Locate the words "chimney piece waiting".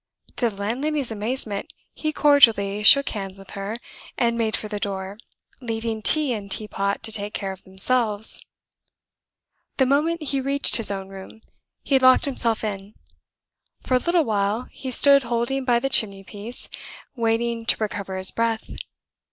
15.87-17.63